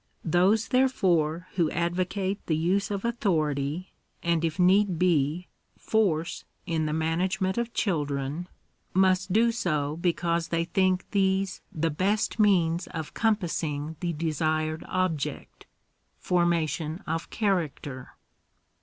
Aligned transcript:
Those, 0.25 0.65
I 0.65 0.69
therefore, 0.71 1.47
who 1.57 1.69
advocate 1.69 2.39
the 2.47 2.55
use 2.57 2.89
of 2.89 3.05
authority, 3.05 3.91
and 4.23 4.43
if 4.43 4.57
need 4.57 4.97
be'— 4.97 5.45
force 5.77 6.43
in 6.65 6.87
the 6.87 6.91
management 6.91 7.55
of 7.59 7.71
children, 7.75 8.47
must 8.95 9.31
do 9.31 9.51
so 9.51 9.97
because 9.97 10.47
they 10.47 10.63
think 10.65 11.05
these 11.11 11.61
the 11.71 11.91
best 11.91 12.39
means 12.39 12.87
of 12.87 13.13
compassing 13.13 13.95
the 13.99 14.11
desired 14.13 14.83
object— 14.87 15.67
formation 16.27 17.03
of 17.05 17.29
character. 17.29 18.15